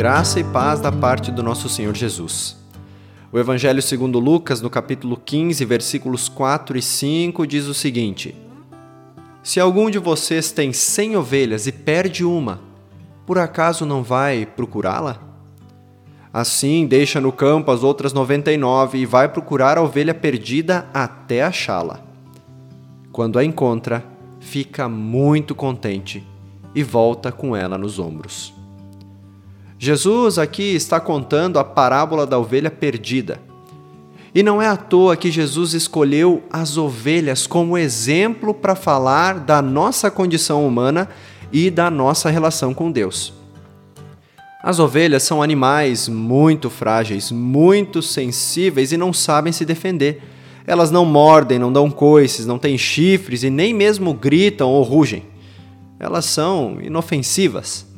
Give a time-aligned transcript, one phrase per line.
[0.00, 2.56] Graça e paz da parte do nosso Senhor Jesus.
[3.30, 8.34] O Evangelho segundo Lucas, no capítulo 15, versículos 4 e 5, diz o seguinte:
[9.42, 12.60] Se algum de vocês tem cem ovelhas e perde uma,
[13.26, 15.20] por acaso não vai procurá-la?
[16.32, 20.88] Assim, deixa no campo as outras noventa e nove e vai procurar a ovelha perdida
[20.94, 22.00] até achá-la.
[23.12, 24.02] Quando a encontra,
[24.40, 26.26] fica muito contente
[26.74, 28.58] e volta com ela nos ombros.
[29.82, 33.40] Jesus aqui está contando a parábola da ovelha perdida.
[34.34, 39.62] E não é à toa que Jesus escolheu as ovelhas como exemplo para falar da
[39.62, 41.08] nossa condição humana
[41.50, 43.32] e da nossa relação com Deus.
[44.62, 50.22] As ovelhas são animais muito frágeis, muito sensíveis e não sabem se defender.
[50.66, 55.22] Elas não mordem, não dão coices, não têm chifres e nem mesmo gritam ou rugem.
[55.98, 57.88] Elas são inofensivas.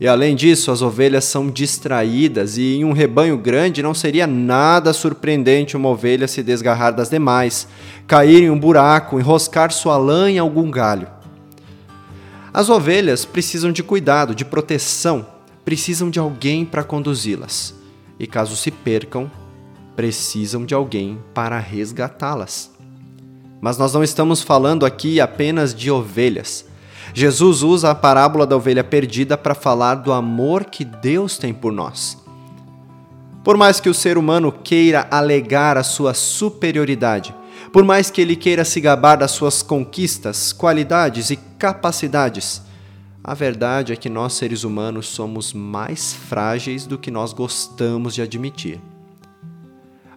[0.00, 4.92] E além disso, as ovelhas são distraídas, e em um rebanho grande não seria nada
[4.92, 7.68] surpreendente uma ovelha se desgarrar das demais,
[8.06, 11.06] cair em um buraco, enroscar sua lã em algum galho.
[12.52, 15.26] As ovelhas precisam de cuidado, de proteção,
[15.64, 17.74] precisam de alguém para conduzi-las.
[18.18, 19.30] E caso se percam,
[19.96, 22.70] precisam de alguém para resgatá-las.
[23.60, 26.66] Mas nós não estamos falando aqui apenas de ovelhas.
[27.14, 31.72] Jesus usa a parábola da ovelha perdida para falar do amor que Deus tem por
[31.72, 32.16] nós.
[33.44, 37.34] Por mais que o ser humano queira alegar a sua superioridade,
[37.72, 42.62] por mais que ele queira se gabar das suas conquistas, qualidades e capacidades,
[43.24, 48.22] a verdade é que nós seres humanos somos mais frágeis do que nós gostamos de
[48.22, 48.80] admitir.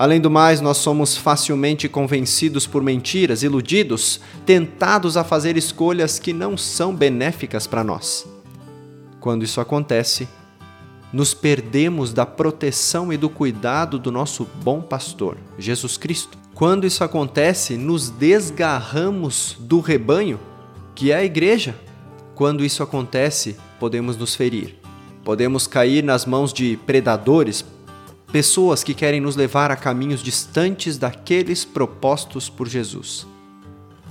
[0.00, 6.32] Além do mais, nós somos facilmente convencidos por mentiras, iludidos, tentados a fazer escolhas que
[6.32, 8.26] não são benéficas para nós.
[9.20, 10.26] Quando isso acontece,
[11.12, 16.38] nos perdemos da proteção e do cuidado do nosso bom pastor, Jesus Cristo.
[16.54, 20.40] Quando isso acontece, nos desgarramos do rebanho,
[20.94, 21.74] que é a igreja.
[22.34, 24.76] Quando isso acontece, podemos nos ferir.
[25.22, 27.62] Podemos cair nas mãos de predadores,
[28.32, 33.26] pessoas que querem nos levar a caminhos distantes daqueles propostos por Jesus.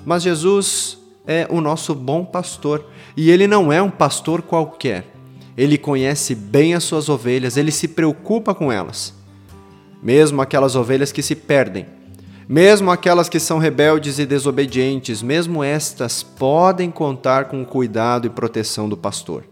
[0.05, 2.85] Mas Jesus é o nosso bom pastor
[3.15, 5.13] e ele não é um pastor qualquer.
[5.57, 9.13] Ele conhece bem as suas ovelhas, ele se preocupa com elas.
[10.01, 11.85] Mesmo aquelas ovelhas que se perdem,
[12.47, 18.29] mesmo aquelas que são rebeldes e desobedientes, mesmo estas podem contar com o cuidado e
[18.29, 19.43] proteção do pastor.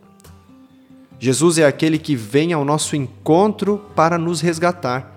[1.19, 5.15] Jesus é aquele que vem ao nosso encontro para nos resgatar.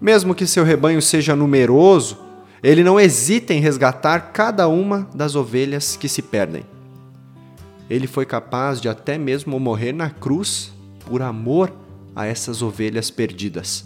[0.00, 2.18] Mesmo que seu rebanho seja numeroso,
[2.62, 6.64] ele não hesita em resgatar cada uma das ovelhas que se perdem.
[7.88, 10.72] Ele foi capaz de até mesmo morrer na cruz
[11.06, 11.72] por amor
[12.14, 13.84] a essas ovelhas perdidas.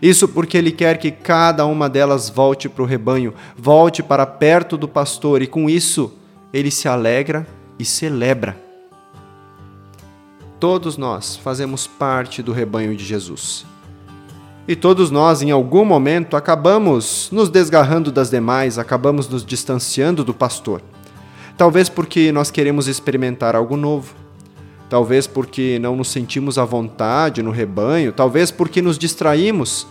[0.00, 4.76] Isso porque ele quer que cada uma delas volte para o rebanho, volte para perto
[4.76, 6.12] do pastor, e com isso
[6.52, 7.44] ele se alegra
[7.78, 8.67] e celebra
[10.60, 13.64] Todos nós fazemos parte do rebanho de Jesus.
[14.66, 20.34] E todos nós, em algum momento, acabamos nos desgarrando das demais, acabamos nos distanciando do
[20.34, 20.82] pastor.
[21.56, 24.14] Talvez porque nós queremos experimentar algo novo.
[24.90, 29.86] Talvez porque não nos sentimos à vontade no rebanho, talvez porque nos distraímos,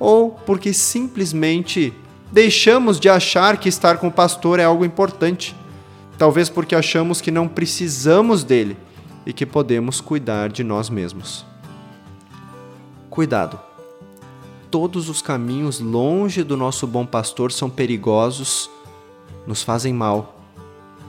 [0.00, 1.92] ou porque simplesmente
[2.32, 5.54] deixamos de achar que estar com o pastor é algo importante.
[6.16, 8.76] Talvez porque achamos que não precisamos dele
[9.28, 11.44] e que podemos cuidar de nós mesmos.
[13.10, 13.60] Cuidado!
[14.70, 18.70] Todos os caminhos longe do nosso bom pastor são perigosos,
[19.46, 20.40] nos fazem mal,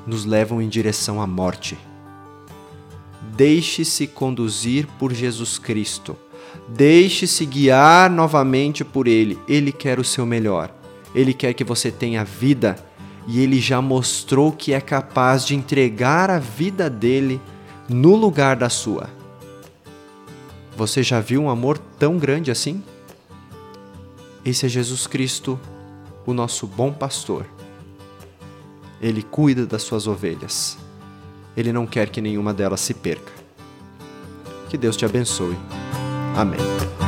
[0.06, 1.78] nos levam em direção à morte.
[3.38, 6.14] Deixe-se conduzir por Jesus Cristo.
[6.68, 9.40] Deixe-se guiar novamente por Ele.
[9.48, 10.74] Ele quer o seu melhor.
[11.16, 12.76] Ele quer que você tenha vida
[13.26, 17.40] e Ele já mostrou que é capaz de entregar a vida dele
[17.90, 19.10] no lugar da sua.
[20.78, 22.84] Você já viu um amor tão grande assim?
[24.46, 25.60] Esse é Jesus Cristo,
[26.26, 27.46] o nosso bom pastor.
[29.02, 30.78] Ele cuida das suas ovelhas.
[31.58, 33.32] Ele não quer que nenhuma delas se perca.
[34.70, 35.58] Que Deus te abençoe.
[36.38, 36.99] Amém.